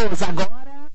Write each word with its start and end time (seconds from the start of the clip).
Agora. 0.00 0.88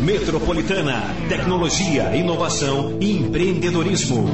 Metropolitana, 0.00 1.14
tecnologia, 1.28 2.16
inovação 2.16 2.98
e 3.00 3.12
empreendedorismo. 3.18 4.26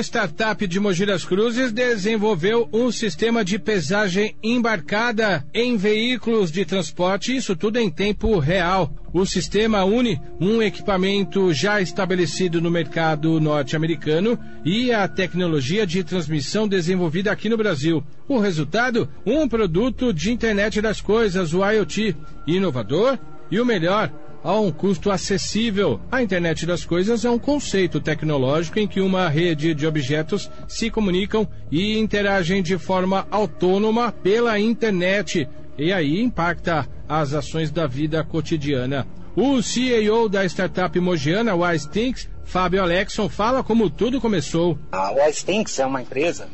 Uma 0.00 0.04
startup 0.04 0.66
de 0.66 0.80
Mogi 0.80 1.04
das 1.04 1.26
Cruzes 1.26 1.72
desenvolveu 1.72 2.66
um 2.72 2.90
sistema 2.90 3.44
de 3.44 3.58
pesagem 3.58 4.34
embarcada 4.42 5.44
em 5.52 5.76
veículos 5.76 6.50
de 6.50 6.64
transporte, 6.64 7.36
isso 7.36 7.54
tudo 7.54 7.78
em 7.78 7.90
tempo 7.90 8.38
real. 8.38 8.90
O 9.12 9.26
sistema 9.26 9.84
une 9.84 10.18
um 10.40 10.62
equipamento 10.62 11.52
já 11.52 11.82
estabelecido 11.82 12.62
no 12.62 12.70
mercado 12.70 13.38
norte-americano 13.38 14.38
e 14.64 14.90
a 14.90 15.06
tecnologia 15.06 15.86
de 15.86 16.02
transmissão 16.02 16.66
desenvolvida 16.66 17.30
aqui 17.30 17.50
no 17.50 17.58
Brasil. 17.58 18.02
O 18.26 18.38
resultado? 18.38 19.06
Um 19.26 19.46
produto 19.46 20.14
de 20.14 20.32
internet 20.32 20.80
das 20.80 21.02
coisas, 21.02 21.52
o 21.52 21.62
IoT, 21.62 22.16
inovador 22.46 23.18
e 23.50 23.60
o 23.60 23.66
melhor, 23.66 24.10
a 24.42 24.58
um 24.58 24.72
custo 24.72 25.10
acessível. 25.10 26.00
A 26.10 26.22
internet 26.22 26.66
das 26.66 26.84
coisas 26.84 27.24
é 27.24 27.30
um 27.30 27.38
conceito 27.38 28.00
tecnológico 28.00 28.78
em 28.78 28.86
que 28.86 29.00
uma 29.00 29.28
rede 29.28 29.74
de 29.74 29.86
objetos 29.86 30.50
se 30.66 30.90
comunicam 30.90 31.46
e 31.70 31.98
interagem 31.98 32.62
de 32.62 32.78
forma 32.78 33.26
autônoma 33.30 34.12
pela 34.12 34.58
internet 34.58 35.48
e 35.78 35.92
aí 35.92 36.20
impacta 36.20 36.86
as 37.08 37.32
ações 37.32 37.70
da 37.70 37.86
vida 37.86 38.22
cotidiana. 38.22 39.06
O 39.34 39.62
CEO 39.62 40.28
da 40.28 40.44
startup 40.44 40.98
mogiana 40.98 41.54
WiseThinks, 41.54 42.28
Fábio 42.44 42.82
Alexson, 42.82 43.28
fala 43.28 43.62
como 43.62 43.88
tudo 43.88 44.20
começou. 44.20 44.78
A 44.92 45.12
WiseThinks 45.12 45.78
é 45.78 45.86
uma 45.86 46.02
empresa 46.02 46.48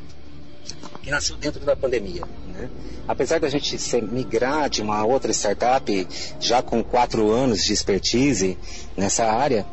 que 1.02 1.11
nasceu 1.11 1.36
dentro 1.36 1.64
da 1.64 1.74
pandemia. 1.74 2.22
Né? 2.56 2.68
Apesar 3.06 3.38
da 3.38 3.48
gente 3.48 3.78
ser, 3.78 4.02
migrar 4.02 4.68
de 4.68 4.82
uma 4.82 5.04
outra 5.04 5.30
startup 5.32 6.08
já 6.40 6.62
com 6.62 6.82
quatro 6.82 7.30
anos 7.30 7.62
de 7.62 7.72
expertise 7.72 8.58
nessa 8.96 9.24
área, 9.24 9.66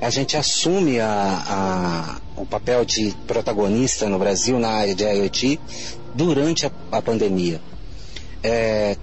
a 0.00 0.10
gente 0.10 0.36
assume 0.36 0.98
a, 0.98 2.18
a, 2.36 2.40
o 2.40 2.44
papel 2.44 2.84
de 2.84 3.14
protagonista 3.26 4.08
no 4.08 4.18
Brasil 4.18 4.58
na 4.58 4.70
área 4.70 4.94
de 4.94 5.04
IoT 5.04 5.60
durante 6.14 6.66
a, 6.66 6.72
a 6.90 7.00
pandemia. 7.00 7.60
É, 8.42 8.96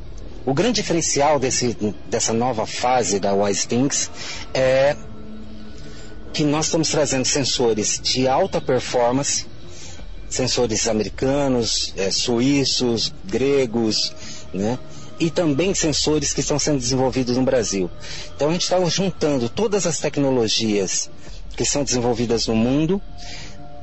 o 0.46 0.54
grande 0.54 0.82
diferencial 0.82 1.40
desse, 1.40 1.78
dessa 2.08 2.34
nova 2.34 2.66
fase 2.66 3.20
da 3.20 3.34
WiseThings 3.34 4.10
é 4.54 4.96
que 6.34 6.44
nós 6.44 6.66
estamos 6.66 6.90
trazendo 6.90 7.26
sensores 7.26 8.00
de 8.02 8.28
alta 8.28 8.60
performance 8.60 9.46
sensores 10.30 10.88
americanos, 10.88 11.94
é, 11.98 12.12
suíços, 12.12 13.14
gregos, 13.26 14.14
né? 14.54 14.78
E 15.20 15.30
também 15.30 15.74
sensores 15.74 16.32
que 16.32 16.40
estão 16.40 16.58
sendo 16.58 16.80
desenvolvidos 16.80 17.36
no 17.36 17.44
Brasil. 17.44 17.90
Então 18.36 18.50
a 18.50 18.54
gente 18.54 18.64
está 18.64 18.84
juntando 18.86 19.50
todas 19.50 19.86
as 19.86 20.00
tecnologias 20.00 21.10
que 21.58 21.66
são 21.66 21.84
desenvolvidas 21.84 22.48
no 22.48 22.56
mundo 22.56 23.02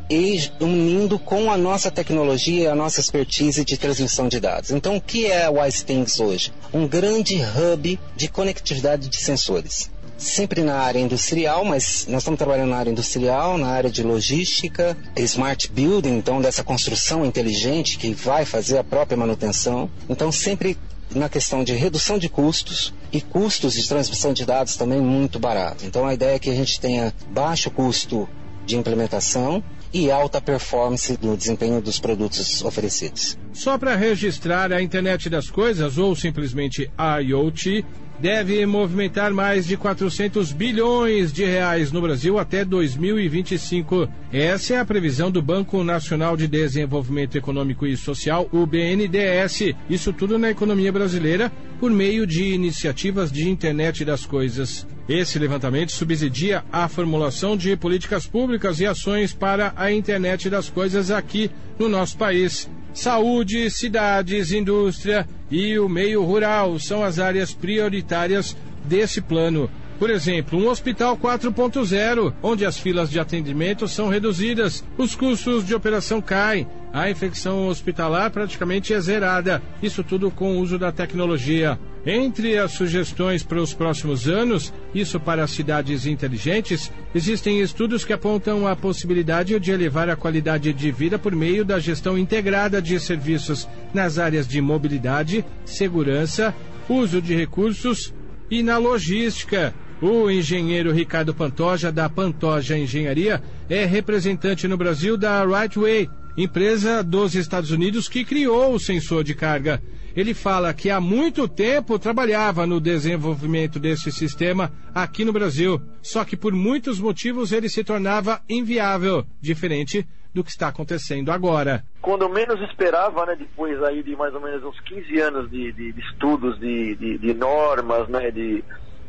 e 0.08 0.50
unindo 0.60 1.18
com 1.18 1.50
a 1.50 1.58
nossa 1.58 1.90
tecnologia 1.90 2.62
e 2.62 2.66
a 2.68 2.74
nossa 2.74 3.00
expertise 3.00 3.64
de 3.64 3.76
transmissão 3.76 4.28
de 4.28 4.38
dados. 4.38 4.70
Então, 4.70 4.96
o 4.96 5.00
que 5.00 5.26
é 5.26 5.44
a 5.44 5.50
WiseThings 5.50 6.20
hoje? 6.20 6.52
Um 6.72 6.86
grande 6.86 7.34
hub 7.34 7.98
de 8.14 8.28
conectividade 8.28 9.08
de 9.08 9.16
sensores 9.16 9.90
sempre 10.16 10.62
na 10.62 10.78
área 10.78 10.98
industrial, 10.98 11.64
mas 11.64 12.06
nós 12.08 12.22
estamos 12.22 12.38
trabalhando 12.38 12.70
na 12.70 12.76
área 12.76 12.90
industrial, 12.90 13.58
na 13.58 13.68
área 13.68 13.90
de 13.90 14.02
logística, 14.02 14.96
smart 15.16 15.70
building, 15.70 16.16
então 16.16 16.40
dessa 16.40 16.64
construção 16.64 17.24
inteligente 17.24 17.98
que 17.98 18.14
vai 18.14 18.44
fazer 18.44 18.78
a 18.78 18.84
própria 18.84 19.16
manutenção. 19.16 19.90
Então 20.08 20.32
sempre 20.32 20.76
na 21.14 21.28
questão 21.28 21.62
de 21.62 21.72
redução 21.72 22.18
de 22.18 22.28
custos 22.28 22.92
e 23.12 23.20
custos 23.20 23.74
de 23.74 23.86
transmissão 23.86 24.32
de 24.32 24.44
dados 24.44 24.76
também 24.76 25.00
muito 25.00 25.38
barato. 25.38 25.84
Então 25.84 26.06
a 26.06 26.14
ideia 26.14 26.36
é 26.36 26.38
que 26.38 26.50
a 26.50 26.54
gente 26.54 26.80
tenha 26.80 27.14
baixo 27.30 27.70
custo 27.70 28.28
de 28.64 28.76
implementação 28.76 29.62
e 29.92 30.10
alta 30.10 30.40
performance 30.40 31.16
no 31.22 31.36
desempenho 31.36 31.80
dos 31.80 31.98
produtos 31.98 32.62
oferecidos. 32.62 33.38
Só 33.52 33.78
para 33.78 33.94
registrar 33.94 34.72
a 34.72 34.82
internet 34.82 35.30
das 35.30 35.48
coisas 35.48 35.96
ou 35.96 36.14
simplesmente 36.14 36.90
IoT, 37.22 37.84
deve 38.18 38.64
movimentar 38.66 39.32
mais 39.32 39.66
de 39.66 39.76
400 39.76 40.52
bilhões 40.52 41.32
de 41.32 41.44
reais 41.44 41.92
no 41.92 42.00
Brasil 42.00 42.38
até 42.38 42.64
2025. 42.64 44.08
Essa 44.32 44.74
é 44.74 44.78
a 44.78 44.84
previsão 44.84 45.30
do 45.30 45.42
Banco 45.42 45.82
Nacional 45.84 46.36
de 46.36 46.48
Desenvolvimento 46.48 47.36
Econômico 47.36 47.86
e 47.86 47.96
Social, 47.96 48.48
o 48.52 48.66
BNDES. 48.66 49.74
Isso 49.88 50.12
tudo 50.12 50.38
na 50.38 50.50
economia 50.50 50.92
brasileira 50.92 51.52
por 51.78 51.90
meio 51.90 52.26
de 52.26 52.44
iniciativas 52.52 53.30
de 53.30 53.48
internet 53.48 54.04
das 54.04 54.24
coisas. 54.24 54.86
Esse 55.08 55.38
levantamento 55.38 55.92
subsidia 55.92 56.64
a 56.72 56.88
formulação 56.88 57.56
de 57.56 57.76
políticas 57.76 58.26
públicas 58.26 58.80
e 58.80 58.86
ações 58.86 59.32
para 59.32 59.72
a 59.76 59.92
internet 59.92 60.50
das 60.50 60.68
coisas 60.68 61.10
aqui 61.10 61.50
no 61.78 61.88
nosso 61.88 62.16
país. 62.16 62.68
Saúde, 62.96 63.70
cidades, 63.70 64.52
indústria 64.52 65.28
e 65.50 65.78
o 65.78 65.86
meio 65.86 66.24
rural 66.24 66.78
são 66.78 67.04
as 67.04 67.18
áreas 67.18 67.52
prioritárias 67.52 68.56
desse 68.86 69.20
plano. 69.20 69.70
Por 69.98 70.08
exemplo, 70.08 70.58
um 70.58 70.66
hospital 70.66 71.14
4.0, 71.14 72.32
onde 72.42 72.64
as 72.64 72.78
filas 72.78 73.10
de 73.10 73.20
atendimento 73.20 73.86
são 73.86 74.08
reduzidas, 74.08 74.82
os 74.96 75.14
custos 75.14 75.66
de 75.66 75.74
operação 75.74 76.22
caem, 76.22 76.66
a 76.90 77.10
infecção 77.10 77.68
hospitalar 77.68 78.30
praticamente 78.30 78.94
é 78.94 78.98
zerada. 78.98 79.62
Isso 79.82 80.02
tudo 80.02 80.30
com 80.30 80.56
o 80.56 80.60
uso 80.60 80.78
da 80.78 80.90
tecnologia. 80.90 81.78
Entre 82.06 82.56
as 82.56 82.70
sugestões 82.70 83.42
para 83.42 83.60
os 83.60 83.74
próximos 83.74 84.28
anos, 84.28 84.72
isso 84.94 85.18
para 85.18 85.44
cidades 85.48 86.06
inteligentes, 86.06 86.92
existem 87.12 87.60
estudos 87.60 88.04
que 88.04 88.12
apontam 88.12 88.64
a 88.64 88.76
possibilidade 88.76 89.58
de 89.58 89.72
elevar 89.72 90.08
a 90.08 90.14
qualidade 90.14 90.72
de 90.72 90.92
vida 90.92 91.18
por 91.18 91.34
meio 91.34 91.64
da 91.64 91.80
gestão 91.80 92.16
integrada 92.16 92.80
de 92.80 93.00
serviços 93.00 93.68
nas 93.92 94.20
áreas 94.20 94.46
de 94.46 94.60
mobilidade, 94.60 95.44
segurança, 95.64 96.54
uso 96.88 97.20
de 97.20 97.34
recursos 97.34 98.14
e 98.48 98.62
na 98.62 98.78
logística. 98.78 99.74
O 100.00 100.30
engenheiro 100.30 100.92
Ricardo 100.92 101.34
Pantoja, 101.34 101.90
da 101.90 102.08
Pantoja 102.08 102.78
Engenharia, 102.78 103.42
é 103.68 103.84
representante 103.84 104.68
no 104.68 104.76
Brasil 104.76 105.16
da 105.16 105.44
Rightway, 105.44 106.08
empresa 106.36 107.02
dos 107.02 107.34
Estados 107.34 107.70
Unidos 107.70 108.08
que 108.08 108.24
criou 108.24 108.74
o 108.74 108.78
sensor 108.78 109.24
de 109.24 109.34
carga. 109.34 109.82
Ele 110.14 110.34
fala 110.34 110.72
que 110.72 110.90
há 110.90 111.00
muito 111.00 111.46
tempo 111.46 111.98
trabalhava 111.98 112.66
no 112.66 112.80
desenvolvimento 112.80 113.78
desse 113.78 114.10
sistema 114.10 114.72
aqui 114.94 115.24
no 115.24 115.32
Brasil, 115.32 115.80
só 116.02 116.24
que 116.24 116.36
por 116.36 116.52
muitos 116.52 116.98
motivos 116.98 117.52
ele 117.52 117.68
se 117.68 117.84
tornava 117.84 118.40
inviável, 118.48 119.24
diferente 119.40 120.06
do 120.34 120.44
que 120.44 120.50
está 120.50 120.68
acontecendo 120.68 121.30
agora. 121.30 121.84
Quando 122.02 122.28
menos 122.28 122.60
esperava, 122.62 123.24
né, 123.26 123.36
depois 123.38 123.82
aí 123.82 124.02
de 124.02 124.14
mais 124.16 124.34
ou 124.34 124.40
menos 124.40 124.62
uns 124.64 124.78
15 124.80 125.20
anos 125.20 125.50
de, 125.50 125.72
de, 125.72 125.92
de 125.92 126.00
estudos, 126.00 126.58
de, 126.60 127.18
de, 127.18 127.34
normas, 127.34 128.08
né, 128.08 128.30
de 128.30 128.62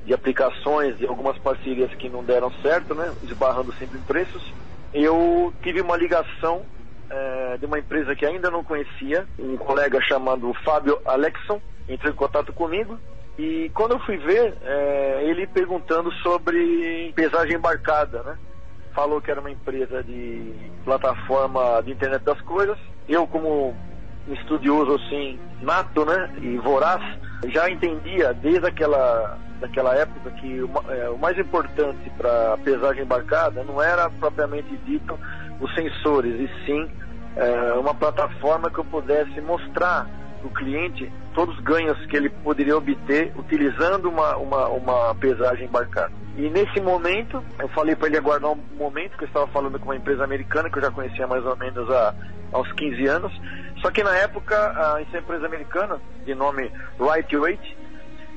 de 0.08 0.14
aplicações, 0.14 0.98
de 0.98 1.06
algumas 1.06 1.38
parcerias 1.38 1.94
que 1.96 2.08
não 2.08 2.24
deram 2.24 2.50
certo, 2.62 2.96
né, 2.96 3.14
esbarrando 3.24 3.74
sempre 3.74 4.00
em 4.00 4.02
preços. 4.04 4.42
Eu 4.94 5.54
tive 5.62 5.82
uma 5.82 5.98
ligação 5.98 6.62
é, 7.10 7.58
de 7.58 7.66
uma 7.66 7.80
empresa 7.80 8.16
que 8.16 8.26
ainda 8.26 8.50
não 8.50 8.64
conhecia, 8.64 9.26
um 9.40 9.58
colega 9.58 10.02
chamado 10.02 10.54
Fábio 10.66 11.00
Alexson 11.06 11.62
entrou 11.88 12.12
em 12.12 12.16
contato 12.16 12.52
comigo 12.54 13.00
e 13.38 13.70
quando 13.76 13.92
eu 13.92 14.00
fui 14.00 14.18
ver, 14.18 14.56
é, 14.64 15.24
ele 15.24 15.46
perguntando 15.46 16.12
sobre 16.24 17.14
pesagem 17.16 17.56
embarcada, 17.56 18.24
né? 18.24 18.38
Falou 18.96 19.22
que 19.22 19.30
era 19.30 19.40
uma 19.40 19.52
empresa 19.52 20.04
de 20.04 20.56
plataforma 20.84 21.82
de 21.84 21.92
internet 21.92 22.24
das 22.24 22.42
coisas. 22.42 22.78
Eu, 23.08 23.28
como 23.28 23.76
estudioso 24.28 24.96
assim, 24.96 25.40
nato, 25.62 26.04
né, 26.04 26.34
e 26.42 26.58
voraz, 26.58 27.02
já 27.50 27.70
entendia 27.70 28.34
desde 28.34 28.68
aquela 28.68 29.38
daquela 29.60 29.96
época 29.96 30.30
que 30.32 30.62
o, 30.62 30.70
é, 30.88 31.10
o 31.10 31.18
mais 31.18 31.38
importante 31.38 32.12
para 32.16 32.54
a 32.54 32.58
pesagem 32.60 33.04
embarcada 33.04 33.64
não 33.64 33.82
era 33.82 34.08
propriamente 34.08 34.76
dito 34.86 35.18
os 35.60 35.74
sensores, 35.76 36.34
e 36.40 36.66
sim 36.66 36.90
é, 37.36 37.74
uma 37.74 37.94
plataforma 37.94 38.70
que 38.70 38.80
eu 38.80 38.86
pudesse 38.86 39.40
mostrar 39.42 40.08
para 40.40 40.48
o 40.48 40.50
cliente 40.52 41.12
todos 41.34 41.56
os 41.56 41.64
ganhos 41.64 42.04
que 42.08 42.18
ele 42.18 42.30
poderia 42.30 42.76
obter 42.76 43.32
utilizando 43.38 44.10
uma, 44.10 44.36
uma, 44.38 44.68
uma 44.70 45.16
pesagem 45.16 45.68
embarcada. 45.68 46.12
E 46.36 46.50
nesse 46.50 46.80
momento, 46.82 47.44
eu 47.60 47.68
falei 47.70 47.96
para 47.96 48.08
ele 48.08 48.18
aguardar 48.18 48.52
um 48.52 48.60
momento, 48.78 49.18
que 49.18 49.24
eu 49.24 49.28
estava 49.28 49.48
falando 49.48 49.80
com 49.80 49.86
uma 49.86 49.96
empresa 49.96 50.24
americana 50.24 50.70
que 50.70 50.78
eu 50.78 50.84
já 50.84 50.92
conhecia 50.92 51.28
mais 51.28 51.46
ou 51.46 51.56
menos 51.56 51.90
há, 51.90 52.14
há 52.54 52.60
uns 52.60 52.72
15 52.74 53.08
anos. 53.08 53.42
Só 53.82 53.92
que 53.92 54.04
na 54.04 54.16
época, 54.16 54.56
essa 55.02 55.20
empresa 55.20 55.46
americana, 55.46 56.00
de 56.26 56.34
nome 56.34 56.72
Right 57.00 57.36
Weight, 57.36 57.77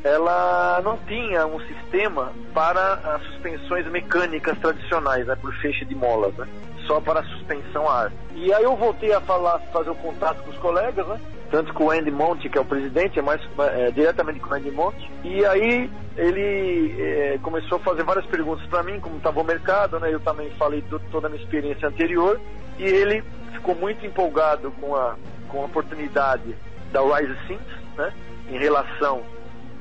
ela 0.03 0.81
não 0.83 0.97
tinha 1.07 1.47
um 1.47 1.61
sistema 1.61 2.33
para 2.55 2.95
as 2.95 3.23
suspensões 3.25 3.87
mecânicas 3.91 4.59
tradicionais, 4.59 5.27
né, 5.27 5.37
por 5.37 5.53
feixe 5.57 5.85
de 5.85 5.95
molas, 5.95 6.35
né, 6.35 6.47
só 6.87 7.01
para 7.01 7.23
suspensão 7.25 7.89
a 7.89 8.05
ar. 8.05 8.13
E 8.35 8.53
aí 8.53 8.65
eu 8.65 8.77
voltei 8.77 9.13
a 9.13 9.21
falar, 9.21 9.59
fazer 9.73 9.91
o 9.91 9.95
contato 9.95 10.43
com 10.43 10.51
os 10.51 10.57
colegas, 10.57 11.07
né, 11.07 11.21
tanto 11.51 11.75
com 11.75 11.85
o 11.85 11.91
Andy 11.91 12.11
Monte, 12.11 12.49
que 12.49 12.57
é 12.57 12.61
o 12.61 12.65
presidente, 12.65 13.19
é 13.19 13.23
mais 13.23 13.41
é, 13.59 13.91
diretamente 13.91 14.41
com 14.41 14.51
o 14.51 14.55
Andy 14.55 14.71
Monte, 14.71 15.11
e 15.23 15.45
aí 15.45 15.91
ele 16.17 16.97
é, 16.99 17.39
começou 17.43 17.77
a 17.77 17.81
fazer 17.81 18.03
várias 18.03 18.27
perguntas 18.27 18.67
para 18.67 18.83
mim, 18.83 19.01
como 19.01 19.17
estava 19.17 19.41
o 19.41 19.45
mercado, 19.45 20.01
né, 20.01 20.13
eu 20.13 20.21
também 20.21 20.51
falei 20.53 20.81
de 20.81 20.99
toda 21.11 21.27
a 21.27 21.31
minha 21.31 21.43
experiência 21.43 21.89
anterior, 21.89 22.41
e 22.79 22.85
ele 22.85 23.23
ficou 23.53 23.75
muito 23.75 24.07
empolgado 24.07 24.71
com 24.81 24.97
a, 24.97 25.17
com 25.49 25.61
a 25.61 25.67
oportunidade 25.67 26.57
da 26.91 27.03
Rise 27.03 27.37
Sims, 27.47 27.61
né, 27.99 28.13
em 28.49 28.59
relação 28.59 29.23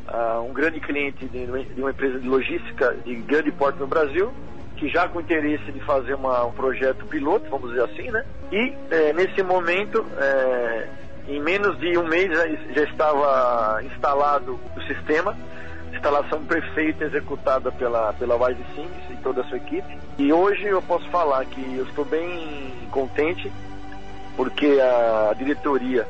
uh, 0.09 0.41
um 0.41 0.53
grande 0.53 0.79
cliente 0.79 1.25
de, 1.25 1.45
de, 1.45 1.81
uma 1.81 1.91
empresa 1.91 2.19
de 2.19 2.27
logística 2.27 2.95
de 3.05 3.15
grande 3.15 3.51
porte 3.51 3.79
no 3.79 3.87
Brasil, 3.87 4.31
que 4.75 4.89
já 4.89 5.07
com 5.07 5.19
interesse 5.19 5.71
de 5.71 5.79
fazer 5.81 6.13
uma, 6.13 6.45
um 6.45 6.51
projeto 6.51 7.05
piloto, 7.05 7.49
vamos 7.49 7.69
dizer 7.69 7.83
assim, 7.83 8.11
né? 8.11 8.25
E 8.51 8.73
é, 8.89 9.13
nesse 9.13 9.43
momento, 9.43 10.05
é, 10.17 10.87
em 11.27 11.41
menos 11.41 11.77
de 11.79 11.97
um 11.97 12.07
mês 12.07 12.29
já, 12.29 12.47
já 12.47 12.83
estava 12.83 13.83
instalado 13.83 14.59
o 14.75 14.81
sistema, 14.81 15.37
instalação 15.93 16.43
perfeita 16.45 17.05
executada 17.05 17.71
pela 17.71 18.13
pela 18.13 18.35
Wise 18.35 18.63
e 19.09 19.17
toda 19.17 19.41
a 19.41 19.43
sua 19.45 19.57
equipe. 19.57 19.97
E 20.17 20.31
hoje 20.31 20.65
eu 20.65 20.81
posso 20.81 21.07
falar 21.09 21.45
que 21.45 21.61
eu 21.75 21.83
estou 21.83 22.05
bem 22.05 22.73
contente 22.89 23.51
porque 24.35 24.79
a 24.79 25.33
diretoria 25.33 26.07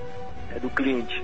é, 0.56 0.60
do 0.60 0.70
cliente 0.70 1.24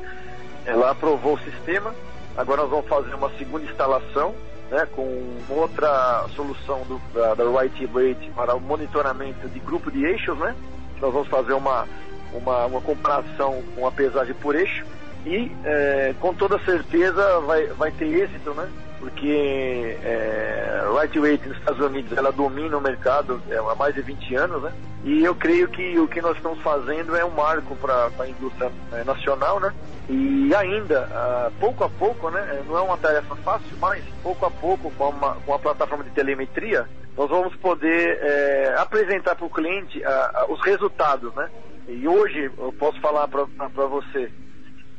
ela 0.65 0.89
aprovou 0.89 1.35
o 1.35 1.39
sistema 1.39 1.93
Agora 2.37 2.61
nós 2.61 2.69
vamos 2.69 2.87
fazer 2.87 3.13
uma 3.15 3.29
segunda 3.37 3.65
instalação 3.65 4.35
né, 4.69 4.85
com 4.93 5.37
outra 5.49 6.25
solução 6.35 6.81
do, 6.83 6.99
da, 7.13 7.33
da 7.33 7.43
Right 7.43 7.85
Rate 7.85 8.31
para 8.35 8.55
o 8.55 8.59
monitoramento 8.59 9.47
de 9.47 9.59
grupo 9.59 9.91
de 9.91 10.03
eixos. 10.05 10.37
Né? 10.37 10.55
Nós 11.01 11.13
vamos 11.13 11.27
fazer 11.27 11.53
uma, 11.53 11.87
uma, 12.33 12.65
uma 12.65 12.81
comparação 12.81 13.63
com 13.75 13.87
a 13.87 13.91
pesagem 13.91 14.33
por 14.35 14.55
eixo 14.55 14.85
e 15.25 15.51
é, 15.63 16.13
com 16.19 16.33
toda 16.33 16.59
certeza 16.59 17.39
vai, 17.41 17.67
vai 17.67 17.91
ter 17.91 18.05
êxito, 18.05 18.53
né? 18.53 18.69
Porque 18.99 19.97
é, 20.03 20.81
Rate 20.93 21.19
nos 21.19 21.57
Estados 21.57 21.85
Unidos 21.85 22.17
ela 22.17 22.31
domina 22.31 22.77
o 22.77 22.81
mercado 22.81 23.41
é, 23.49 23.57
há 23.57 23.75
mais 23.75 23.93
de 23.93 24.01
20 24.01 24.35
anos, 24.35 24.63
né? 24.63 24.73
E 25.03 25.23
eu 25.23 25.35
creio 25.35 25.67
que 25.67 25.99
o 25.99 26.07
que 26.07 26.21
nós 26.21 26.35
estamos 26.35 26.59
fazendo 26.61 27.15
é 27.15 27.23
um 27.23 27.29
marco 27.29 27.75
para 27.75 28.09
a 28.17 28.27
indústria 28.27 28.71
é, 28.91 29.03
nacional, 29.03 29.59
né? 29.59 29.73
E 30.09 30.53
ainda, 30.55 31.07
ah, 31.11 31.51
pouco 31.59 31.83
a 31.83 31.89
pouco, 31.89 32.29
né? 32.29 32.63
Não 32.67 32.77
é 32.77 32.81
uma 32.81 32.97
tarefa 32.97 33.35
fácil, 33.37 33.77
mas 33.79 34.03
pouco 34.23 34.45
a 34.45 34.51
pouco, 34.51 34.91
com 34.91 35.09
uma, 35.09 35.35
com 35.35 35.51
uma 35.51 35.59
plataforma 35.59 36.03
de 36.03 36.09
telemetria, 36.11 36.87
nós 37.15 37.29
vamos 37.29 37.55
poder 37.57 38.19
é, 38.21 38.75
apresentar 38.77 39.35
para 39.35 39.45
o 39.45 39.49
cliente 39.49 40.03
ah, 40.03 40.45
os 40.49 40.59
resultados, 40.61 41.33
né? 41.35 41.49
E 41.87 42.07
hoje 42.07 42.51
eu 42.57 42.73
posso 42.73 42.99
falar 42.99 43.27
para 43.27 43.85
você 43.85 44.31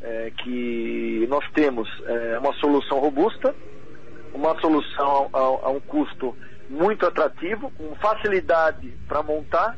é, 0.02 0.32
que 0.42 1.26
nós 1.28 1.44
temos 1.52 1.88
é, 2.06 2.38
uma 2.38 2.52
solução 2.54 3.00
robusta, 3.00 3.54
uma 4.36 4.58
solução 4.60 5.30
a, 5.32 5.38
a, 5.38 5.70
um 5.70 5.80
custo 5.80 6.36
muito 6.68 7.06
atrativo, 7.06 7.70
com 7.70 7.94
facilidade 7.96 8.92
para 9.08 9.22
montar, 9.22 9.76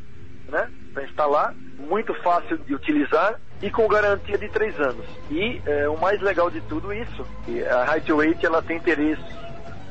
né, 0.48 0.68
para 0.92 1.04
instalar, 1.04 1.54
muito 1.78 2.12
fácil 2.22 2.58
de 2.58 2.74
utilizar 2.74 3.38
e 3.62 3.70
com 3.70 3.86
garantia 3.86 4.36
de 4.36 4.48
três 4.48 4.78
anos. 4.80 5.04
E 5.30 5.60
é, 5.64 5.88
o 5.88 5.96
mais 5.98 6.20
legal 6.20 6.50
de 6.50 6.60
tudo 6.62 6.92
isso, 6.92 7.26
a 7.70 7.84
Highway 7.84 8.36
ela 8.42 8.62
tem 8.62 8.78
interesse 8.78 9.22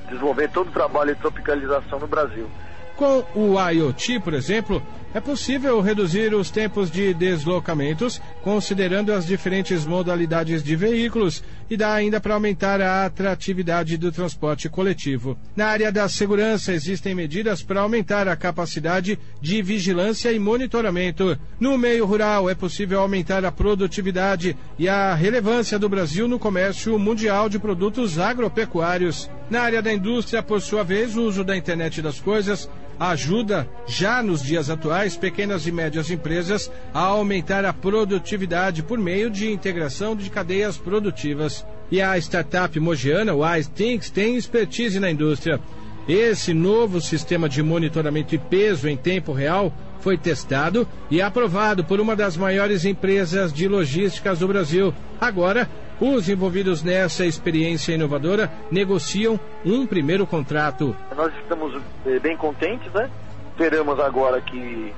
em 0.04 0.08
desenvolver 0.08 0.50
todo 0.50 0.70
o 0.70 0.72
trabalho 0.72 1.16
de 1.16 1.22
tropicalização 1.22 2.00
no 2.00 2.08
Brasil. 2.08 2.50
Com 2.98 3.24
o 3.36 3.70
IoT, 3.70 4.22
por 4.22 4.34
exemplo, 4.34 4.82
é 5.14 5.20
possível 5.20 5.80
reduzir 5.82 6.34
os 6.34 6.50
tempos 6.50 6.90
de 6.90 7.14
deslocamentos, 7.14 8.20
considerando 8.44 9.14
as 9.14 9.28
diferentes 9.28 9.86
modalidades 9.86 10.64
de 10.64 10.76
veículos, 10.76 11.44
e 11.70 11.78
dá 11.78 11.94
ainda 11.94 12.20
para 12.20 12.34
aumentar 12.34 12.82
a 12.82 13.06
atratividade 13.06 13.98
do 13.98 14.12
transporte 14.12 14.68
coletivo. 14.68 15.38
Na 15.56 15.68
área 15.68 15.92
da 15.92 16.10
segurança, 16.10 16.74
existem 16.74 17.14
medidas 17.14 17.62
para 17.62 17.82
aumentar 17.82 18.28
a 18.28 18.36
capacidade 18.36 19.20
de 19.40 19.62
vigilância 19.62 20.32
e 20.32 20.40
monitoramento. 20.40 21.38
No 21.60 21.78
meio 21.78 22.04
rural, 22.04 22.50
é 22.50 22.56
possível 22.56 23.00
aumentar 23.00 23.46
a 23.46 23.52
produtividade 23.52 24.58
e 24.80 24.90
a 24.90 25.14
relevância 25.14 25.78
do 25.78 25.88
Brasil 25.88 26.28
no 26.28 26.40
comércio 26.40 26.98
mundial 26.98 27.48
de 27.48 27.60
produtos 27.60 28.18
agropecuários. 28.18 29.30
Na 29.50 29.62
área 29.62 29.82
da 29.82 29.94
indústria, 29.94 30.44
por 30.44 30.62
sua 30.62 30.84
vez, 30.84 31.16
o 31.16 31.24
uso 31.24 31.44
da 31.44 31.56
internet 31.56 32.02
das 32.02 32.20
coisas 32.20 32.70
ajuda, 33.00 33.68
já 33.88 34.24
nos 34.24 34.42
dias 34.42 34.70
atuais, 34.70 35.16
pequenas 35.16 35.68
e 35.68 35.72
médias 35.72 36.10
empresas 36.10 36.72
a 36.94 37.00
aumentar 37.00 37.64
a 37.64 37.72
produtividade 37.72 38.84
por 38.84 38.98
meio 38.98 39.30
de 39.30 39.52
integração 39.52 40.16
de 40.16 40.30
cadeias 40.30 40.78
produtivas. 40.78 41.66
E 41.90 42.02
a 42.02 42.18
startup 42.18 42.78
mogiana 42.80 43.34
Wise 43.34 43.70
Things 43.70 44.10
tem 44.10 44.36
expertise 44.36 45.00
na 45.00 45.10
indústria. 45.10 45.62
Esse 46.08 46.54
novo 46.54 47.00
sistema 47.00 47.48
de 47.48 47.62
monitoramento 47.62 48.34
e 48.34 48.38
peso 48.38 48.88
em 48.88 48.98
tempo 48.98 49.32
real 49.32 49.74
foi 50.00 50.18
testado 50.18 50.88
e 51.10 51.22
aprovado 51.22 51.84
por 51.84 52.00
uma 52.00 52.16
das 52.16 52.36
maiores 52.38 52.86
empresas 52.86 53.54
de 53.54 53.68
logísticas 53.68 54.40
do 54.40 54.48
Brasil. 54.48 54.94
Agora, 55.20 55.70
os 56.00 56.30
envolvidos 56.30 56.84
nessa 56.84 57.26
experiência 57.26 57.94
inovadora 57.94 58.52
negociam 58.72 59.40
um 59.66 59.86
primeiro 59.86 60.26
contrato. 60.28 60.96
Nós 61.16 61.34
estamos 61.42 61.82
eh, 62.06 62.20
bem 62.20 62.38
contentes, 62.38 62.92
né? 62.94 63.10
Esperamos 63.54 64.00
agora 64.00 64.40
que 64.42 64.94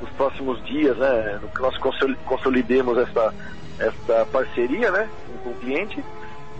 nos 0.00 0.10
próximos 0.10 0.64
dias, 0.64 0.96
né, 0.96 1.40
nós 1.58 1.76
consolidemos 2.24 2.96
essa, 2.96 3.34
essa 3.78 4.26
parceria, 4.32 4.90
né, 4.90 5.08
com 5.44 5.50
o 5.50 5.54
cliente 5.56 6.02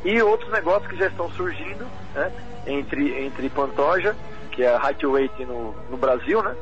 e 0.04 0.20
outros 0.22 0.52
negócios 0.52 0.90
que 0.90 0.98
já 0.98 1.06
estão 1.06 1.30
surgindo, 1.32 1.86
né, 2.14 2.30
entre, 2.66 3.24
entre 3.24 3.48
Pantoja, 3.48 4.14
que 4.52 4.62
é 4.62 4.68
a 4.68 4.78
Highway 4.78 5.30
no, 5.40 5.74
no 5.90 5.96
Brasil, 5.96 6.42
né, 6.42 6.54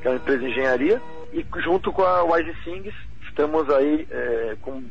que 0.00 0.08
é 0.08 0.10
uma 0.10 0.16
empresa 0.16 0.40
de 0.40 0.50
engenharia, 0.50 1.02
e 1.32 1.44
junto 1.62 1.92
com 1.92 2.02
a 2.02 2.24
Wise 2.24 2.54
Things, 2.64 2.94
estamos 3.28 3.68
aí 3.68 4.06
é, 4.10 4.56
com 4.62 4.82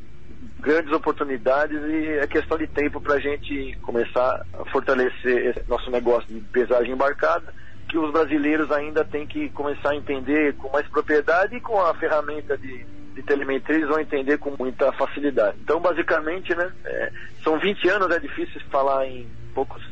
grandes 0.60 0.92
oportunidades 0.92 1.80
e 1.82 2.10
é 2.20 2.28
questão 2.28 2.58
de 2.58 2.68
tempo 2.68 3.00
para 3.00 3.16
a 3.16 3.20
gente 3.20 3.78
começar 3.82 4.46
a 4.54 4.66
fortalecer 4.66 5.64
nosso 5.68 5.90
negócio 5.92 6.28
de 6.34 6.40
pesagem 6.42 6.94
embarcada, 6.94 7.54
que 7.88 7.98
os 7.98 8.12
brasileiros 8.12 8.72
ainda 8.72 9.04
têm 9.06 9.28
que 9.28 9.50
começar 9.50 9.92
a 9.92 9.96
entender 9.96 10.56
com 10.56 10.70
mais 10.72 10.88
propriedade 10.88 11.56
e 11.56 11.62
com 11.62 11.80
a 11.80 11.94
ferramenta 11.94 12.58
de, 12.58 12.86
de 13.14 13.24
telemetria 13.24 13.78
eles 13.78 13.90
vão 13.90 14.00
entender 14.00 14.38
com 14.38 14.56
muita 14.58 14.92
facilidade. 14.94 15.58
Então, 15.62 15.80
basicamente, 15.80 16.54
né, 16.56 16.72
é, 16.86 17.12
são 17.44 17.60
20 17.60 17.88
anos, 17.90 18.12
é 18.12 18.20
difícil 18.20 18.60
falar 18.70 19.06
em 19.08 19.28
poucos 19.54 19.84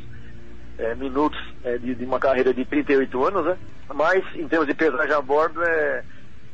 é, 0.77 0.95
minutos 0.95 1.39
é, 1.63 1.77
de, 1.77 1.95
de, 1.95 2.05
uma 2.05 2.19
carreira 2.19 2.53
de 2.53 2.65
38 2.65 3.25
anos, 3.25 3.45
né? 3.45 3.57
Mas 3.93 4.23
em 4.35 4.47
termos 4.47 4.67
de 4.67 4.73
pesagem 4.73 5.13
a 5.13 5.21
bordo, 5.21 5.61
é, 5.63 6.03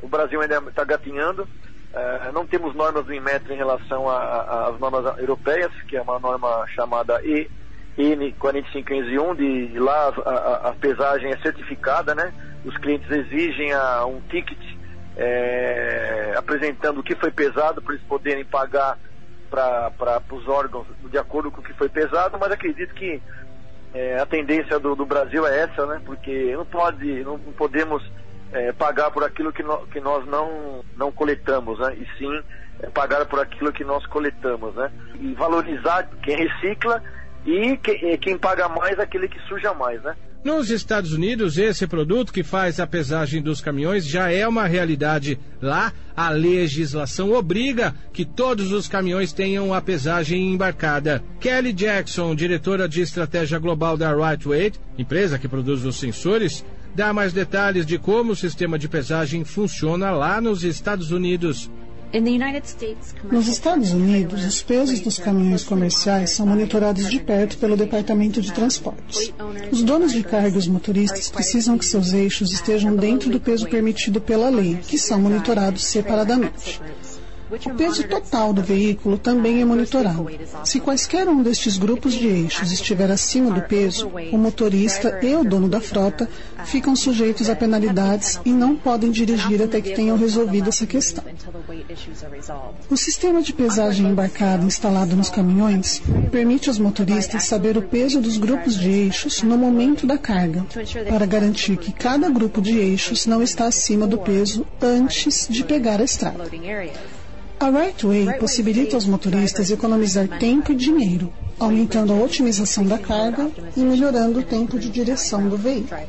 o 0.02 0.08
Brasil 0.08 0.42
ainda 0.42 0.58
está 0.68 0.84
gatinhando. 0.84 1.48
É, 1.94 2.32
não 2.32 2.46
temos 2.46 2.76
normas 2.76 3.06
do 3.06 3.14
Inmetro 3.14 3.52
em 3.52 3.58
relação 3.58 4.08
às 4.08 4.80
normas 4.80 5.18
europeias, 5.18 5.72
que 5.88 5.98
é 5.98 6.02
uma 6.02 6.20
norma 6.20 6.66
chamada 6.68 7.20
EN 7.26 8.32
4515 8.38 9.68
de 9.68 9.80
lá 9.80 10.14
a, 10.26 10.30
a, 10.30 10.70
a, 10.70 10.74
pesagem 10.74 11.32
é 11.32 11.38
certificada, 11.38 12.14
né? 12.14 12.32
Os 12.64 12.78
clientes 12.78 13.10
exigem 13.10 13.74
a, 13.74 14.06
um 14.06 14.22
ticket 14.22 14.60
é, 15.18 16.34
apresentando 16.38 17.00
o 17.00 17.04
que 17.04 17.16
foi 17.16 17.32
pesado 17.32 17.82
para 17.82 17.96
eles 17.96 18.06
poderem 18.06 18.46
pagar 18.46 18.98
para 19.50 20.22
os 20.32 20.48
órgãos 20.48 20.86
de 21.10 21.18
acordo 21.18 21.50
com 21.50 21.60
o 21.60 21.64
que 21.64 21.74
foi 21.74 21.90
pesado, 21.90 22.38
mas 22.40 22.52
acredito 22.52 22.94
que 22.94 23.20
é, 23.96 24.20
a 24.20 24.26
tendência 24.28 24.78
do, 24.80 24.96
do, 24.96 25.06
Brasil 25.06 25.46
é 25.48 25.62
essa, 25.62 25.88
né? 25.88 26.00
Porque 26.06 26.56
não 26.56 26.66
pode, 26.66 27.24
não, 27.24 27.40
podemos 27.40 28.04
é, 28.52 28.72
pagar 28.72 29.12
por 29.12 29.24
aquilo 29.24 29.52
que, 29.54 29.64
no, 29.64 29.86
que 29.88 30.00
nós 30.00 30.26
não, 30.28 30.84
não 30.98 31.12
coletamos, 31.12 31.80
né? 31.80 31.96
E 31.96 32.18
sim 32.18 32.42
é, 32.82 32.88
pagar 32.88 33.26
por 33.26 33.40
aquilo 33.40 33.72
que 33.72 33.84
nós 33.84 34.06
coletamos, 34.08 34.74
né? 34.76 34.92
E 35.20 35.34
valorizar 35.34 36.10
quem 36.24 36.36
recicla 36.36 37.02
e 37.46 37.78
que, 37.78 38.18
quem 38.18 38.38
paga 38.38 38.68
mais 38.68 39.00
aquele 39.00 39.28
que 39.28 39.40
suja 39.48 39.74
mais, 39.74 40.02
né? 40.04 40.16
Nos 40.42 40.70
Estados 40.70 41.12
Unidos, 41.12 41.58
esse 41.58 41.86
produto 41.86 42.32
que 42.32 42.44
faz 42.44 42.80
a 42.80 42.88
pesagem 42.88 43.42
dos 43.42 43.60
caminhões 43.60 44.08
já 44.08 44.32
é 44.32 44.48
uma 44.48 44.66
realidade. 44.66 45.38
Lá, 45.62 45.92
a 46.16 46.30
legislação 46.30 47.34
obriga 47.34 47.94
que 48.14 48.24
todos 48.24 48.72
os 48.72 48.88
caminhões 48.88 49.34
tenham 49.34 49.74
a 49.74 49.82
pesagem 49.82 50.54
embarcada. 50.54 51.22
Kelly 51.42 51.74
Jackson, 51.74 52.34
diretora 52.34 52.88
de 52.88 53.02
estratégia 53.02 53.60
global 53.60 53.98
da 53.98 54.14
Rightweight, 54.16 54.80
empresa 54.98 55.38
que 55.38 55.50
produz 55.50 55.84
os 55.84 56.00
sensores, 56.00 56.64
dá 56.96 57.14
mais 57.14 57.34
detalhes 57.34 57.86
de 57.86 57.98
como 57.98 58.32
o 58.32 58.36
sistema 58.36 58.78
de 58.78 58.88
pesagem 58.88 59.44
funciona 59.44 60.12
lá 60.12 60.42
nos 60.42 60.64
Estados 60.64 61.12
Unidos. 61.12 61.70
Nos 63.32 63.48
Estados 63.48 63.92
Unidos, 63.92 64.44
os 64.44 64.64
pesos 64.64 65.00
dos 65.00 65.20
caminhões 65.20 65.64
comerciais 65.64 66.32
são 66.32 66.48
monitorados 66.48 67.08
de 67.08 67.20
perto 67.20 67.58
pelo 67.60 67.78
Departamento 67.78 68.42
de 68.42 68.52
Transportes. 68.52 69.32
Os 69.72 69.84
donos 69.84 70.12
de 70.12 70.24
carga 70.24 70.56
e 70.56 70.58
os 70.58 70.68
motoristas 70.68 71.30
precisam 71.30 71.78
que 71.78 71.86
seus 71.86 72.12
eixos 72.12 72.52
estejam 72.52 72.96
dentro 72.96 73.30
do 73.30 73.40
peso 73.40 73.70
permitido 73.70 74.20
pela 74.20 74.50
lei, 74.50 74.80
que 74.88 74.98
são 74.98 75.22
monitorados 75.22 75.84
separadamente. 75.84 76.82
O 77.52 77.74
peso 77.76 78.08
total 78.08 78.54
do 78.54 78.62
veículo 78.62 79.18
também 79.18 79.60
é 79.60 79.66
monitorado. 79.66 80.28
Se 80.64 80.80
quaisquer 80.80 81.28
um 81.28 81.42
destes 81.42 81.78
grupos 81.78 82.14
de 82.14 82.28
eixos 82.28 82.72
estiver 82.72 83.10
acima 83.10 83.50
do 83.50 83.62
peso, 83.62 84.08
o 84.32 84.38
motorista 84.38 85.20
e 85.24 85.36
o 85.36 85.44
dono 85.44 85.68
da 85.68 85.82
frota 85.82 86.30
ficam 86.66 86.96
sujeitos 86.96 87.50
a 87.50 87.56
penalidades 87.56 88.40
e 88.46 88.52
não 88.52 88.76
podem 88.76 89.10
dirigir 89.10 89.64
até 89.64 89.82
que 89.82 89.96
tenham 89.96 90.16
resolvido 90.16 90.70
essa 90.70 90.86
questão. 90.86 91.24
O 92.88 92.96
sistema 92.96 93.42
de 93.42 93.52
pesagem 93.52 94.08
embarcada 94.08 94.64
instalado 94.64 95.16
nos 95.16 95.30
caminhões 95.30 96.04
permite 96.32 96.70
aos 96.70 96.78
motoristas 96.78 97.46
saber 97.46 97.78
o 97.78 97.82
peso 97.82 98.22
dos 98.22 98.38
grupos 98.38 98.78
de 98.78 98.90
eixos 98.90 99.42
no 99.42 99.58
momento 99.58 100.06
da 100.06 100.20
carga, 100.20 100.66
para 101.08 101.26
garantir 101.26 101.78
que 101.78 101.92
cada 101.92 102.30
grupo 102.30 102.62
de 102.62 102.78
eixos 102.78 103.26
não 103.26 103.42
está 103.42 103.66
acima 103.66 104.06
do 104.06 104.20
peso 104.20 104.66
antes 104.80 105.48
de 105.50 105.64
pegar 105.64 106.00
a 106.00 106.04
estrada. 106.04 106.48
A 107.60 107.70
Rightway 107.70 108.40
possibilita 108.40 108.96
aos 108.96 109.06
motoristas 109.06 109.70
economizar 109.70 110.28
tempo 110.40 110.72
e 110.72 110.76
dinheiro, 110.76 111.34
aumentando 111.60 112.14
a 112.14 112.16
otimização 112.16 112.86
da 112.86 112.98
carga 112.98 113.52
e 113.76 113.82
melhorando 113.82 114.40
o 114.40 114.44
tempo 114.44 114.80
de 114.80 114.90
direção 114.90 115.50
do 115.50 115.58
veículo. 115.58 116.00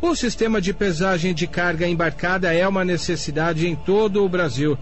O 0.00 0.14
sistema 0.14 0.60
de 0.60 0.72
pesagem 0.72 1.34
de 1.34 1.48
carga 1.48 1.86
embarcada 1.86 2.54
é 2.54 2.66
uma 2.66 2.84
necessidade 2.84 3.66
em 3.66 3.74
todo 3.74 4.24
o 4.24 4.28
Brasil. 4.28 4.78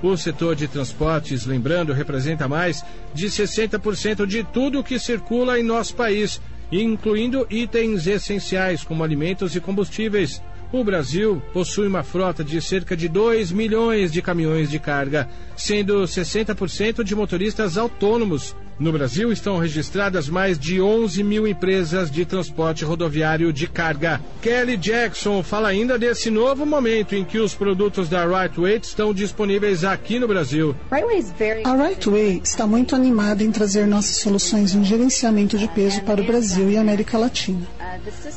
O 0.00 0.16
setor 0.16 0.54
de 0.54 0.68
transportes, 0.68 1.46
lembrando, 1.46 1.92
representa 1.92 2.46
mais 2.46 2.84
de 3.12 3.26
60% 3.26 4.26
de 4.26 4.44
tudo 4.44 4.84
que 4.84 5.00
circula 5.00 5.58
em 5.58 5.64
nosso 5.64 5.96
país, 5.96 6.40
incluindo 6.70 7.44
itens 7.50 8.06
essenciais 8.06 8.84
como 8.84 9.02
alimentos 9.02 9.56
e 9.56 9.60
combustíveis. 9.60 10.40
O 10.74 10.82
Brasil 10.82 11.40
possui 11.52 11.86
uma 11.86 12.02
frota 12.02 12.42
de 12.42 12.60
cerca 12.60 12.96
de 12.96 13.08
2 13.08 13.52
milhões 13.52 14.10
de 14.10 14.20
caminhões 14.20 14.68
de 14.68 14.80
carga, 14.80 15.28
sendo 15.56 16.02
60% 16.02 17.04
de 17.04 17.14
motoristas 17.14 17.78
autônomos. 17.78 18.56
No 18.76 18.90
Brasil 18.90 19.30
estão 19.30 19.58
registradas 19.58 20.28
mais 20.28 20.58
de 20.58 20.80
11 20.80 21.22
mil 21.22 21.46
empresas 21.46 22.10
de 22.10 22.24
transporte 22.24 22.84
rodoviário 22.84 23.52
de 23.52 23.68
carga. 23.68 24.20
Kelly 24.42 24.76
Jackson 24.76 25.44
fala 25.44 25.68
ainda 25.68 25.96
desse 25.96 26.28
novo 26.28 26.66
momento 26.66 27.14
em 27.14 27.24
que 27.24 27.38
os 27.38 27.54
produtos 27.54 28.08
da 28.08 28.26
Rightway 28.26 28.80
estão 28.82 29.14
disponíveis 29.14 29.84
aqui 29.84 30.18
no 30.18 30.26
Brasil. 30.26 30.74
A 30.90 31.74
Rightway 31.76 32.40
está 32.42 32.66
muito 32.66 32.96
animada 32.96 33.44
em 33.44 33.52
trazer 33.52 33.86
nossas 33.86 34.16
soluções 34.16 34.74
em 34.74 34.84
gerenciamento 34.84 35.56
de 35.56 35.68
peso 35.68 36.02
para 36.02 36.20
o 36.20 36.24
Brasil 36.24 36.68
e 36.68 36.76
América 36.76 37.16
Latina. 37.16 37.68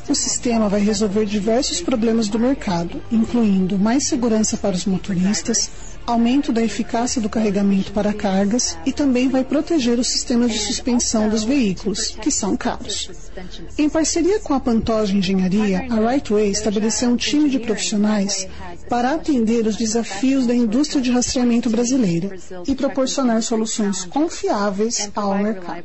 O 0.08 0.13
sistema 0.13 0.70
vai 0.70 0.82
resolver 0.82 1.25
diversos 1.25 1.82
problemas 1.82 2.29
do 2.29 2.38
mercado, 2.38 3.01
incluindo 3.12 3.77
mais 3.79 4.08
segurança 4.08 4.56
para 4.56 4.75
os 4.75 4.86
motoristas, 4.86 5.72
aumento 6.06 6.53
da 6.53 6.63
eficácia 6.63 7.22
do 7.22 7.27
carregamento 7.27 7.91
para 7.91 8.13
cargas 8.13 8.77
e 8.86 8.94
também 8.94 9.27
vai 9.27 9.44
proteger 9.44 10.00
os 10.00 10.08
sistemas 10.27 10.51
de 10.51 10.60
suspensão 10.60 11.29
dos 11.29 11.43
veículos, 11.46 12.10
que 12.10 12.29
são 12.29 12.57
caros. 12.57 13.10
Em 13.77 13.89
parceria 13.89 14.39
com 14.41 14.53
a 14.53 14.60
Pantoja 14.60 15.15
Engenharia, 15.15 15.88
a 15.89 15.96
Rightway 15.96 16.50
estabeleceu 16.50 17.10
um 17.10 17.15
time 17.15 17.50
de 17.50 17.60
profissionais 17.60 18.46
para 18.89 19.13
atender 19.13 19.65
os 19.65 19.77
desafios 19.77 20.46
da 20.46 20.53
indústria 20.53 21.01
de 21.01 21.12
rastreamento 21.12 21.69
brasileira 21.69 22.36
e 22.67 22.75
proporcionar 22.75 23.41
soluções 23.41 24.03
confiáveis 24.03 25.10
ao 25.15 25.38
mercado. 25.38 25.84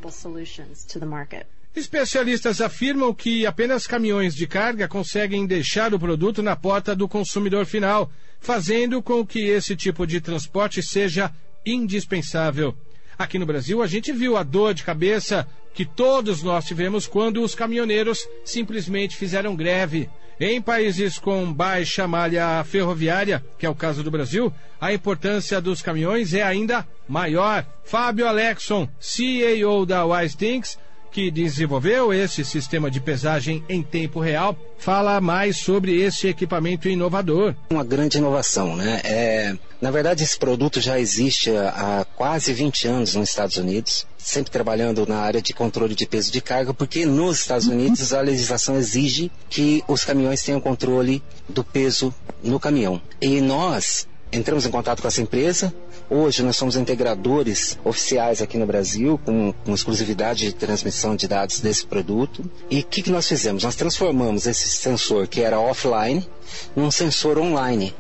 Especialistas 1.75 2.61
afirmam 2.61 3.15
que 3.15 3.47
apenas 3.47 3.87
caminhões 3.87 4.35
de 4.35 4.47
carga 4.47 4.89
conseguem 4.89 5.47
deixar 5.47 5.95
o 5.95 5.99
produto 5.99 6.43
na 6.43 6.57
porta 6.57 6.95
do 6.95 7.09
consumidor 7.09 7.65
final, 7.65 8.11
fazendo 8.41 9.01
com 9.01 9.25
que 9.25 9.49
esse 9.49 9.77
tipo 9.77 10.07
de 10.07 10.21
transporte 10.21 10.83
seja 10.83 11.33
indispensável. 11.65 12.75
Aqui 13.23 13.39
no 13.39 13.47
Brasil, 13.47 13.81
a 13.81 13.87
gente 13.87 14.11
viu 14.11 14.37
a 14.37 14.43
dor 14.43 14.75
de 14.75 14.83
cabeça 14.83 15.47
que 15.73 15.85
todos 15.85 16.43
nós 16.43 16.65
tivemos 16.65 17.07
quando 17.07 17.41
os 17.41 17.55
caminhoneiros 17.55 18.27
simplesmente 18.45 19.17
fizeram 19.17 19.55
greve. 19.55 20.11
Em 20.41 20.61
países 20.61 21.21
com 21.21 21.53
baixa 21.53 22.09
malha 22.09 22.65
ferroviária, 22.65 23.41
que 23.57 23.65
é 23.65 23.71
o 23.71 23.77
caso 23.77 24.03
do 24.03 24.11
Brasil, 24.11 24.53
a 24.81 24.93
importância 24.93 25.61
dos 25.61 25.81
caminhões 25.81 26.35
é 26.35 26.43
ainda 26.43 26.85
maior. 27.09 27.65
Fábio 27.85 28.27
Alexson, 28.27 28.89
CEO 28.99 29.87
da 29.87 30.05
Wise 30.05 30.37
Things, 30.37 30.77
que 31.13 31.31
desenvolveu 31.31 32.13
esse 32.13 32.45
sistema 32.45 32.91
de 32.91 33.01
pesagem 33.01 33.63
em 33.69 33.83
tempo 33.83 34.19
real, 34.19 34.57
fala 34.79 35.21
mais 35.21 35.59
sobre 35.59 36.01
esse 36.01 36.27
equipamento 36.27 36.89
inovador. 36.89 37.55
Uma 37.71 37.85
grande 37.85 38.19
inovação, 38.19 38.75
né? 38.75 39.01
É, 39.05 39.55
na 39.81 39.91
verdade, 39.91 40.25
esse 40.25 40.39
produto 40.39 40.81
já 40.81 40.99
existe 40.99 41.51
há 41.51 42.07
quase 42.17 42.53
20 42.55 42.89
anos 42.89 43.15
nos 43.15 43.29
Estados 43.29 43.57
Unidos, 43.59 44.07
sempre 44.17 44.51
trabalhando 44.51 45.07
na 45.07 45.19
área 45.19 45.43
de 45.43 45.53
controle 45.53 45.95
de 45.95 46.07
peso 46.07 46.33
de 46.33 46.41
carga, 46.41 46.73
porque 46.73 47.05
nos 47.05 47.41
Estados 47.41 47.67
Unidos 47.67 48.15
a 48.15 48.21
legislação 48.21 48.77
exige 48.77 49.31
que 49.51 49.85
os 49.87 50.05
caminhões 50.05 50.43
tenham 50.43 50.61
controle 50.61 51.23
do 51.49 51.63
peso 51.63 52.13
no 52.43 52.59
caminhão. 52.59 53.01
E 53.21 53.41
nós 53.41 54.09
entramos 54.33 54.65
em 54.67 54.71
contato 54.71 55.03
com 55.03 55.09
essa 55.09 55.21
empresa, 55.21 55.73
Hoje 56.15 56.43
nós 56.43 56.57
somos 56.57 56.77
integradores 56.77 57.79
oficiais 57.83 58.43
aqui 58.43 58.59
no 58.59 58.67
Brasil, 58.67 59.19
com, 59.25 59.51
com 59.65 59.73
exclusividade 59.73 60.45
de 60.45 60.53
transmissão 60.53 61.17
de 61.17 61.27
dados 61.27 61.61
desse 61.61 61.87
produto. 61.87 62.45
E 62.71 62.81
o 62.81 62.85
que, 62.85 63.01
que 63.01 63.11
nós 63.11 63.27
fizemos? 63.27 63.65
Nós 63.65 63.77
transformamos 63.77 64.47
esse 64.47 64.69
sensor 64.69 65.27
que 65.27 65.41
era 65.41 65.59
offline 65.59 66.29
num 66.77 66.91
sensor 66.91 67.39
online. 67.39 67.95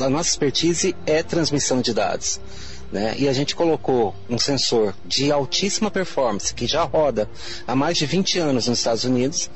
A 0.00 0.08
nossa 0.08 0.30
expertise 0.30 0.96
é 1.04 1.22
transmissão 1.22 1.82
de 1.82 1.92
dados. 1.92 2.40
Né? 2.90 3.14
E 3.18 3.28
a 3.28 3.32
gente 3.32 3.54
colocou 3.54 4.14
um 4.30 4.38
sensor 4.38 4.94
de 5.04 5.30
altíssima 5.30 5.90
performance 5.90 6.54
que 6.54 6.66
já 6.66 6.82
roda 6.84 7.28
há 7.66 7.76
mais 7.76 7.98
de 7.98 8.06
20 8.06 8.38
anos 8.38 8.66
nos 8.66 8.78
Estados 8.78 9.04
Unidos 9.04 9.50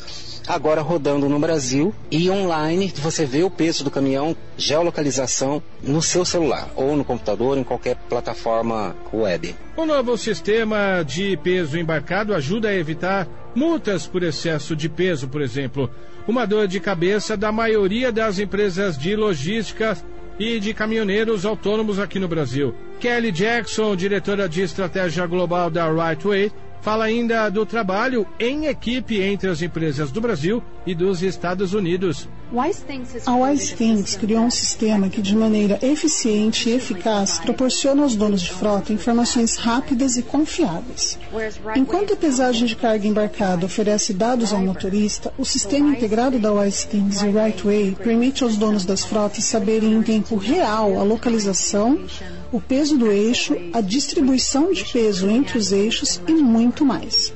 agora 0.46 0.80
rodando 0.80 1.28
no 1.28 1.38
Brasil 1.38 1.94
e 2.10 2.30
online 2.30 2.92
você 2.96 3.24
vê 3.24 3.42
o 3.42 3.50
peso 3.50 3.84
do 3.84 3.90
caminhão, 3.90 4.36
geolocalização 4.56 5.62
no 5.82 6.02
seu 6.02 6.24
celular 6.24 6.70
ou 6.74 6.96
no 6.96 7.04
computador, 7.04 7.58
em 7.58 7.64
qualquer 7.64 7.96
plataforma 8.08 8.96
web. 9.12 9.54
O 9.76 9.86
novo 9.86 10.16
sistema 10.16 11.02
de 11.02 11.36
peso 11.36 11.78
embarcado 11.78 12.34
ajuda 12.34 12.68
a 12.68 12.74
evitar 12.74 13.28
multas 13.54 14.06
por 14.06 14.22
excesso 14.22 14.74
de 14.74 14.88
peso, 14.88 15.28
por 15.28 15.40
exemplo. 15.40 15.90
Uma 16.26 16.46
dor 16.46 16.68
de 16.68 16.78
cabeça 16.78 17.36
da 17.36 17.50
maioria 17.50 18.12
das 18.12 18.38
empresas 18.38 18.96
de 18.96 19.16
logística 19.16 19.96
e 20.38 20.58
de 20.58 20.72
caminhoneiros 20.74 21.44
autônomos 21.44 21.98
aqui 21.98 22.18
no 22.18 22.28
Brasil. 22.28 22.74
Kelly 23.00 23.32
Jackson, 23.32 23.96
diretora 23.96 24.48
de 24.48 24.62
estratégia 24.62 25.26
global 25.26 25.70
da 25.70 25.90
Rightway, 25.90 26.50
Fala 26.82 27.04
ainda 27.04 27.48
do 27.48 27.64
trabalho 27.64 28.26
em 28.40 28.66
equipe 28.66 29.22
entre 29.22 29.48
as 29.48 29.62
empresas 29.62 30.10
do 30.10 30.20
Brasil 30.20 30.60
e 30.84 30.96
dos 30.96 31.22
Estados 31.22 31.74
Unidos. 31.74 32.28
A 33.24 33.34
Wise 33.34 33.74
Things 33.74 34.14
criou 34.14 34.42
um 34.42 34.50
sistema 34.50 35.08
que, 35.08 35.22
de 35.22 35.34
maneira 35.34 35.78
eficiente 35.80 36.68
e 36.68 36.74
eficaz, 36.74 37.38
proporciona 37.38 38.02
aos 38.02 38.14
donos 38.14 38.42
de 38.42 38.50
frota 38.50 38.92
informações 38.92 39.56
rápidas 39.56 40.18
e 40.18 40.22
confiáveis. 40.22 41.18
Enquanto 41.74 42.12
a 42.12 42.16
pesagem 42.16 42.66
de 42.66 42.76
carga 42.76 43.06
embarcada 43.06 43.64
oferece 43.64 44.12
dados 44.12 44.52
ao 44.52 44.60
motorista, 44.60 45.32
o 45.38 45.46
sistema 45.46 45.96
integrado 45.96 46.38
da 46.38 46.52
Wise 46.52 46.88
Things 46.88 47.22
e 47.22 47.30
Rightway 47.30 47.92
permite 47.92 48.44
aos 48.44 48.58
donos 48.58 48.84
das 48.84 49.02
frotas 49.02 49.44
saberem 49.44 49.94
em 49.94 50.02
tempo 50.02 50.36
real 50.36 51.00
a 51.00 51.02
localização, 51.02 52.04
o 52.52 52.60
peso 52.60 52.98
do 52.98 53.10
eixo, 53.10 53.56
a 53.72 53.80
distribuição 53.80 54.72
de 54.74 54.84
peso 54.84 55.30
entre 55.30 55.56
os 55.56 55.72
eixos 55.72 56.20
e 56.28 56.32
muito 56.32 56.84
mais. 56.84 57.32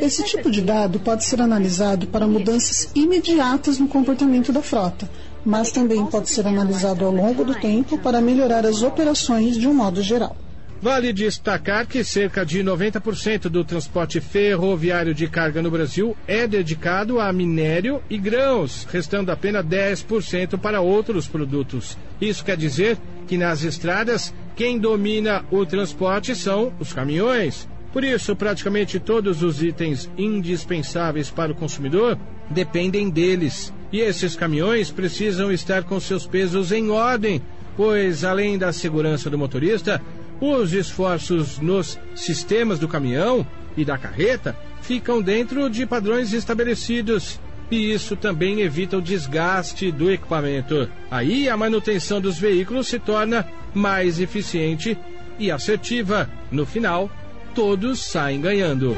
Esse 0.00 0.24
tipo 0.24 0.50
de 0.50 0.62
dado 0.62 1.00
pode 1.00 1.24
ser 1.24 1.40
analisado 1.40 2.06
para 2.06 2.26
mudanças 2.26 2.90
imediatas 2.94 3.78
no 3.78 3.88
comportamento 3.88 4.52
da 4.52 4.62
frota, 4.62 5.08
mas 5.44 5.70
também 5.70 6.04
pode 6.06 6.30
ser 6.30 6.46
analisado 6.46 7.04
ao 7.04 7.12
longo 7.12 7.44
do 7.44 7.54
tempo 7.54 7.98
para 7.98 8.20
melhorar 8.20 8.64
as 8.64 8.82
operações 8.82 9.56
de 9.56 9.66
um 9.66 9.74
modo 9.74 10.02
geral. 10.02 10.36
Vale 10.80 11.12
destacar 11.12 11.88
que 11.88 12.04
cerca 12.04 12.46
de 12.46 12.62
90% 12.62 13.48
do 13.48 13.64
transporte 13.64 14.20
ferroviário 14.20 15.12
de 15.12 15.26
carga 15.26 15.60
no 15.60 15.72
Brasil 15.72 16.16
é 16.26 16.46
dedicado 16.46 17.18
a 17.18 17.32
minério 17.32 18.00
e 18.08 18.16
grãos, 18.16 18.86
restando 18.88 19.32
apenas 19.32 19.66
10% 19.66 20.56
para 20.56 20.80
outros 20.80 21.26
produtos. 21.26 21.98
Isso 22.20 22.44
quer 22.44 22.56
dizer 22.56 22.96
que 23.26 23.36
nas 23.36 23.64
estradas, 23.64 24.32
quem 24.54 24.78
domina 24.78 25.44
o 25.50 25.66
transporte 25.66 26.36
são 26.36 26.72
os 26.78 26.92
caminhões. 26.92 27.68
Por 27.98 28.04
isso, 28.04 28.36
praticamente 28.36 29.00
todos 29.00 29.42
os 29.42 29.60
itens 29.60 30.08
indispensáveis 30.16 31.30
para 31.30 31.50
o 31.50 31.54
consumidor 31.54 32.16
dependem 32.48 33.10
deles. 33.10 33.74
E 33.92 33.98
esses 33.98 34.36
caminhões 34.36 34.88
precisam 34.88 35.50
estar 35.50 35.82
com 35.82 35.98
seus 35.98 36.24
pesos 36.24 36.70
em 36.70 36.90
ordem 36.90 37.42
pois 37.76 38.22
além 38.22 38.56
da 38.56 38.72
segurança 38.72 39.28
do 39.28 39.36
motorista, 39.36 40.00
os 40.40 40.72
esforços 40.72 41.58
nos 41.58 41.98
sistemas 42.14 42.78
do 42.78 42.86
caminhão 42.86 43.44
e 43.76 43.84
da 43.84 43.98
carreta 43.98 44.56
ficam 44.80 45.20
dentro 45.20 45.68
de 45.68 45.84
padrões 45.84 46.32
estabelecidos. 46.32 47.40
E 47.68 47.92
isso 47.92 48.14
também 48.14 48.60
evita 48.60 48.96
o 48.96 49.02
desgaste 49.02 49.90
do 49.90 50.08
equipamento. 50.08 50.88
Aí 51.10 51.48
a 51.48 51.56
manutenção 51.56 52.20
dos 52.20 52.38
veículos 52.38 52.86
se 52.86 53.00
torna 53.00 53.44
mais 53.74 54.20
eficiente 54.20 54.96
e 55.36 55.50
assertiva. 55.50 56.30
No 56.50 56.64
final, 56.64 57.10
todos 57.58 57.98
saem 57.98 58.40
ganhando. 58.40 58.96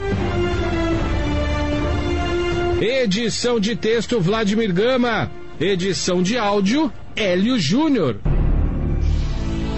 Edição 2.78 3.58
de 3.58 3.74
texto 3.74 4.20
Vladimir 4.20 4.70
Gama. 4.70 5.30
Edição 5.58 6.22
de 6.22 6.36
áudio 6.36 6.92
Hélio 7.16 7.58
Júnior. 7.58 8.20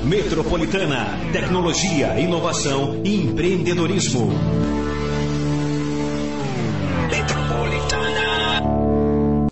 Metropolitana, 0.02 1.16
tecnologia, 1.32 2.18
inovação 2.18 3.00
e 3.04 3.14
empreendedorismo. 3.14 4.32